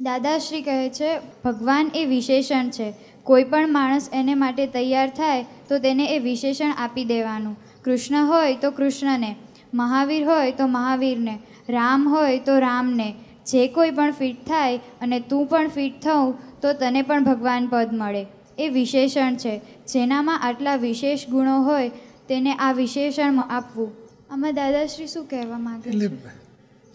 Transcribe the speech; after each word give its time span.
દાદાશ્રી 0.00 0.62
કહે 0.62 0.88
છે 0.88 1.18
ભગવાન 1.44 1.90
એ 1.94 2.04
વિશેષણ 2.04 2.70
છે. 2.70 2.94
કોઈ 3.22 3.44
પણ 3.44 3.68
માણસ 3.68 4.10
એને 4.12 4.34
માટે 4.34 4.66
તૈયાર 4.66 5.08
થાય 5.08 5.44
તો 5.68 5.78
તેને 5.78 6.06
એ 6.06 6.18
વિશેષણ 6.18 6.74
આપી 6.78 7.04
દેવાનું. 7.04 7.56
કૃષ્ણ 7.84 8.26
હોય 8.26 8.56
તો 8.56 8.70
કૃષ્ણને 8.70 9.36
મહાવીર 9.74 10.24
હોય 10.24 10.52
તો 10.52 10.66
મહાવીરને 10.66 11.38
રામ 11.68 12.08
હોય 12.08 12.38
તો 12.38 12.58
રામને. 12.58 13.14
જે 13.46 13.68
કોઈ 13.68 13.90
પણ 13.90 14.12
ફિટ 14.12 14.46
થાય 14.46 14.76
અને 14.76 15.20
તું 15.20 15.46
પણ 15.46 15.68
ફિટ 15.68 16.00
થવું 16.00 16.60
તો 16.60 16.72
તને 16.72 17.02
પણ 17.02 17.24
ભગવાન 17.24 17.66
પદ 17.66 17.88
મળે. 17.92 18.26
એ 18.58 18.68
વિશેષણ 18.68 19.36
છે. 19.36 19.60
જેનામાં 19.92 20.42
આટલા 20.42 20.76
વિશેષ 20.76 21.28
ગુણો 21.28 21.62
હોય 21.62 21.88
તેને 22.28 22.52
આ 22.52 22.72
વિશેષણ 22.72 23.38
આપવું. 23.38 23.92
આમાં 24.30 24.54
દાદાશ્રી 24.54 25.06
શું 25.06 25.24
કહેવા 25.24 25.58
માગે 25.58 25.90
છે? 25.90 26.45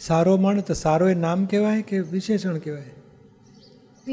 સારો 0.08 0.38
માણસ 0.38 0.64
તો 0.64 0.74
સારો 0.74 1.10
એ 1.10 1.14
નામ 1.14 1.46
કહેવાય 1.46 1.82
કે 1.82 2.00
વિશેષણ 2.00 2.58
કહેવાય? 2.58 2.90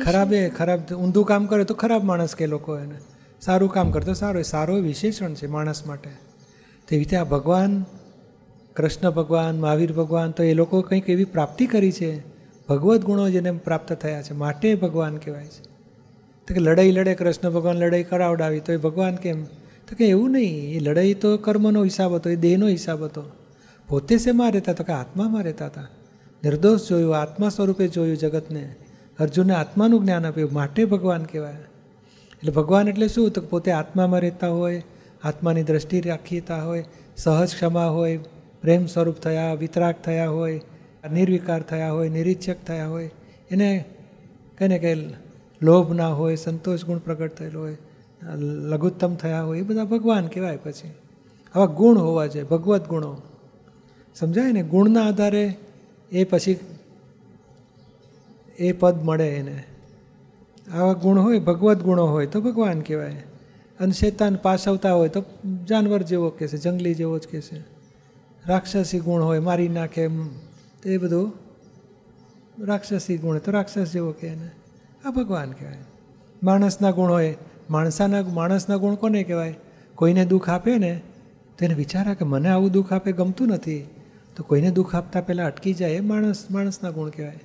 ખરાબ 0.00 0.32
એ 0.32 0.48
ખરાબ 0.48 0.94
ઊંધું 0.94 1.24
કામ 1.24 1.46
કરે 1.46 1.64
તો 1.64 1.74
ખરાબ 1.74 2.04
માણસ 2.04 2.34
કે 2.34 2.46
લોકો 2.46 2.78
એને. 2.78 2.94
સારું 3.40 3.70
કામ 3.70 3.90
કરે 3.90 4.04
તો 4.04 4.12
સારો. 4.42 4.76
એ 4.76 4.80
વિશેષણ 4.80 5.34
છે 5.34 5.46
માણસ 5.46 5.86
માટે. 5.86 6.10
તેવી 6.88 6.98
રીતે 6.98 7.16
આ 7.16 7.24
ભગવાન, 7.24 7.84
કૃષ્ણ 8.76 9.10
ભગવાન, 9.10 9.60
મહાવીર 9.60 9.92
ભગવાન 9.92 10.30
તો 10.30 10.42
એ 10.42 10.54
લોકો 10.54 10.82
કંઈક 10.82 11.10
એવી 11.10 11.24
પ્રાપ્તિ 11.24 11.66
કરી 11.66 11.92
છે. 11.92 12.18
ભગવદ્ 12.68 13.04
ગુણો 13.04 13.30
જેને 13.30 13.52
પ્રાપ્ત 13.52 13.92
થયા 13.92 14.22
છે. 14.22 14.32
માટે 14.32 14.74
ભગવાન 14.74 15.16
કહેવાય 15.16 15.44
છે. 15.44 15.62
તો 16.46 16.54
કે 16.54 16.58
લડાઈ 16.58 16.90
લડે, 16.90 17.14
કૃષ્ણ 17.14 17.50
ભગવાન 17.50 17.76
લડાઈ 17.76 18.02
કરાવડાવી 18.02 18.60
તો 18.60 18.72
એ 18.72 18.76
ભગવાન 18.76 19.16
કેમ? 19.16 19.44
તો 19.88 19.94
કે 19.98 20.08
એવું 20.08 20.30
નહીં. 20.30 20.76
એ 20.76 20.78
લડાઈ 20.78 21.14
તો 21.14 21.36
કર્મનો 21.36 21.84
હિસાબ 21.84 22.14
હતો, 22.14 22.30
એ 22.30 22.36
દેહનો 22.36 22.68
હિસાબ 22.68 23.04
હતો. 23.04 23.24
પોતે 23.88 24.18
શેમાં 24.18 24.52
રહેતા 24.52 24.72
તો 24.72 24.84
કે 24.84 24.92
આત્મામાં 24.92 25.42
રહેતા 25.42 25.66
હતા? 25.66 25.82
નિર્દોષ 26.44 26.88
જોયું, 26.88 27.16
આત્મા 27.16 27.48
સ્વરૂપે 27.48 27.88
જોયું 27.88 28.16
જગતને. 28.16 28.74
અર્જુનને 29.20 29.54
આત્માનું 29.54 30.00
જ્ઞાન 30.00 30.26
આપ્યું, 30.26 30.52
માટે 30.52 30.84
ભગવાન 30.84 31.22
કહેવાય. 31.22 31.56
એટલે 32.32 32.52
ભગવાન 32.52 32.88
એટલે 32.88 33.08
શું? 33.08 33.30
તો 33.30 33.40
પોતે 33.40 33.72
આત્મામાં 33.72 34.20
રહેતા 34.20 34.48
હોય, 34.48 34.82
આત્માની 35.24 35.62
દ્રષ્ટિ 35.62 36.00
રાખીતા 36.00 36.62
હોય, 36.62 36.84
સહજ 37.16 37.54
ક્ષમા 37.54 37.86
હોય, 37.86 38.16
પ્રેમ 38.62 38.86
સ્વરૂપ 38.86 39.14
થયા, 39.14 39.54
વિતરાગ 39.54 39.94
થયા 40.04 40.28
હોય, 40.28 40.60
નિર્વિકાર 41.12 41.62
થયા 41.62 41.92
હોય, 41.92 42.08
નિરીક્ષક 42.08 42.56
થયા 42.66 42.88
હોય. 42.88 43.10
એને 43.50 43.84
કહીને 44.58 44.78
કે 44.78 44.94
લોભ 45.62 45.92
ના 45.92 46.08
હોય, 46.08 46.36
સંતોષ 46.36 46.84
ગુણ 46.84 46.98
પ્રગટ 46.98 47.34
થયેલો 47.34 47.60
હોય, 47.60 47.76
લઘુત્તમ 48.38 49.14
થયા 49.14 49.42
હોય, 49.42 49.58
એ 49.58 49.62
બધા 49.62 49.84
ભગવાન 49.84 50.26
કહેવાય 50.26 50.56
પછી. 50.56 50.88
આવા 51.54 51.66
ગુણ 51.66 51.98
હોવા 51.98 52.26
જોઈએ 52.26 52.44
ભગવત 52.44 52.88
ગુણો. 52.88 53.16
સમજાય 54.14 54.52
ને? 54.52 54.62
ગુણના 54.62 55.06
આધારે 55.06 55.56
એ 56.12 56.24
પછી 56.24 56.60
એ 58.58 58.72
પદ 58.72 59.02
મળે 59.02 59.28
એને. 59.28 59.64
આવા 60.72 60.92
ગુણ 60.92 61.20
હોય, 61.20 61.38
ભગવદ્ 61.38 61.82
ગુણો 61.82 62.06
હોય, 62.06 62.26
તો 62.26 62.40
ભગવાન 62.40 62.80
કહેવાય. 62.80 63.22
અને 63.80 63.92
શેતાન 63.92 64.36
પાસવતા 64.36 64.92
હોય, 64.92 65.08
તો 65.08 65.24
જાનવર 65.68 66.02
જેવો 66.02 66.30
કહેશે, 66.30 66.56
જંગલી 66.56 66.94
જેવો 66.94 67.18
જ 67.18 67.28
કહેશે. 67.28 67.64
રાક્ષસી 68.46 69.00
ગુણ 69.00 69.22
હોય, 69.22 69.38
મારી 69.38 69.68
નાખે 69.68 70.08
તો 70.82 70.88
એ 70.88 70.96
બધું 70.96 71.32
રાક્ષસી 72.58 73.18
ગુણ 73.18 73.38
તો 73.38 73.50
રાક્ષસ 73.50 73.92
જેવો 73.92 74.12
કહે 74.12 74.28
એને. 74.28 74.50
આ 75.04 75.10
ભગવાન 75.10 75.52
કહેવાય. 75.52 75.76
માણસના 76.42 76.90
ગુણ 76.90 77.10
હોય, 77.10 77.36
માણસાના, 77.70 78.22
માણસના 78.22 78.76
ગુણ 78.76 78.94
કોને 78.94 79.22
કહેવાય? 79.22 79.54
કોઈને 79.94 80.24
દુઃખ 80.24 80.48
આપે 80.48 80.78
ને, 80.78 81.00
તો 81.58 81.64
એને 81.64 81.74
વિચારે 81.74 82.14
કે 82.14 82.24
મને 82.24 82.48
આવું 82.48 82.72
દુઃખ 82.72 82.92
આપે, 82.92 83.12
ગમતું 83.12 83.48
નથી. 83.48 83.86
તો 84.38 84.44
કોઈને 84.44 84.70
દુઃખ 84.70 84.94
આપતા 84.94 85.20
પહેલાં 85.20 85.46
અટકી 85.46 85.74
જાય 85.74 85.90
એ 85.90 86.00
માણસ, 86.00 86.50
માણસના 86.50 86.90
ગુણ 86.90 87.08
કહેવાય. 87.08 87.40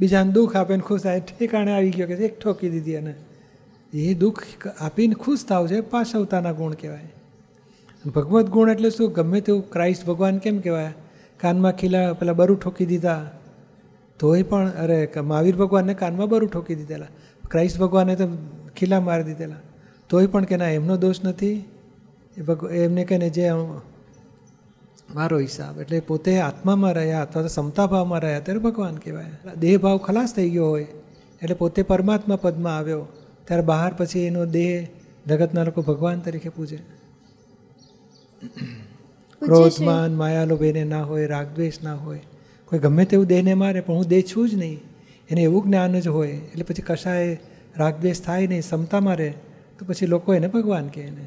બીજાને 0.00 0.32
દુઃખ 0.32 0.56
આપે 0.56 0.76
ને 0.76 0.82
ખુશ 0.82 1.02
થાય, 1.02 1.20
ઠેકાણે 1.20 1.72
આવી 1.72 1.90
ગયો 1.90 2.06
કે 2.06 2.14
એક 2.14 2.40
ઠોકી 2.40 2.68
દીધી 2.68 2.92
એને. 2.92 3.14
એ 3.92 4.14
દુઃખ 4.14 4.42
આપીને 4.80 5.14
ખુશ 5.14 5.46
થાવ 5.46 5.66
છે 5.66 5.80
પાછવતાના 5.80 6.52
ગુણ 6.52 6.72
કહેવાય. 6.72 7.12
ભગવત 8.06 8.50
ગુણ 8.50 8.70
એટલે 8.70 8.90
શું? 8.90 9.12
ગમે 9.12 9.40
તેવું 9.40 9.70
ક્રાઇસ્ટ 9.70 10.06
ભગવાન 10.06 10.38
કેમ 10.38 10.60
કહેવાય? 10.60 10.94
કાનમાં 11.40 11.72
ખીલા, 11.72 12.12
પેલા 12.12 12.32
બરું 12.32 12.60
ઠોકી 12.60 12.86
દીધા. 12.86 13.30
તોય 14.18 14.42
પણ, 14.42 14.68
અરે 14.68 15.08
મહાવીર 15.16 15.56
ભગવાનને 15.56 15.94
કાનમાં 15.94 16.28
બરું 16.28 16.48
ઠોકી 16.48 16.74
દીધેલા. 16.74 17.06
ક્રાઇસ્ટ 17.50 17.78
ભગવાને 17.78 18.16
તો 18.16 18.28
ખીલા 18.76 19.00
મારી 19.00 19.22
દીધેલા. 19.22 19.56
તોય 20.08 20.26
પણ 20.26 20.44
કે 20.44 20.56
ના, 20.56 20.68
એમનો 20.68 20.96
દોષ 20.96 21.24
નથી. 21.24 21.64
એ 22.36 22.42
ભગ, 22.42 22.72
એમને 22.72 23.04
કહીને 23.04 23.30
જે 23.30 23.50
મારો 25.08 25.38
હિસાબ. 25.38 25.80
એટલે 25.80 26.00
પોતે 26.00 26.40
આત્મામાં 26.40 26.94
રહ્યા 26.94 27.22
અથવા 27.22 27.42
તો 27.42 27.48
સમતાભાવમાં 27.48 28.20
રહ્યા 28.20 28.40
ત્યારે 28.40 28.60
ભગવાન 28.60 28.96
કહેવાય. 28.96 29.54
દેહ 29.60 29.78
ભાવ 29.78 29.98
ખલાસ 29.98 30.34
થઈ 30.34 30.50
ગયો 30.50 30.68
હોય 30.68 30.86
એટલે 31.42 31.54
પોતે 31.54 31.82
પરમાત્મા 31.82 32.36
પદમાં 32.36 32.76
આવ્યો 32.76 33.06
ત્યારે 33.44 33.62
બહાર 33.62 33.94
પછી 33.98 34.26
એનો 34.26 34.44
દેહ 34.46 34.88
જગતના 35.26 35.64
લોકો 35.64 35.82
ભગવાન 35.82 36.20
તરીકે 36.20 36.48
પૂજે. 36.48 36.78
ક્રોધમાન 39.42 40.14
માયાલોભ 40.14 40.62
એને 40.62 40.84
ના 40.84 41.02
હોય 41.02 41.26
રાગદ્વેષ 41.26 41.82
ના 41.82 41.94
હોય 41.94 42.20
કોઈ 42.66 42.78
ગમે 42.78 43.04
તેવું 43.04 43.26
દેહને 43.26 43.54
મારે 43.54 43.80
પણ 43.80 43.94
હું 43.94 44.08
દેહ 44.08 44.22
છું 44.22 44.48
જ 44.48 44.54
નહીં. 44.54 44.80
એને 45.30 45.42
એવું 45.42 45.62
જ્ઞાન 45.62 46.00
જ 46.00 46.08
હોય 46.08 46.30
એટલે 46.30 46.64
પછી 46.64 46.82
કશાય 46.82 47.38
રાગદ્વેષ 47.76 48.20
થાય 48.20 48.46
નહીં 48.46 48.60
ક્ષમતા 48.60 49.00
મારે 49.00 49.34
તો 49.78 49.84
પછી 49.88 50.06
લોકો 50.06 50.34
એને 50.34 50.48
ભગવાન 50.48 50.88
કહે 50.88 51.02
એને 51.02 51.26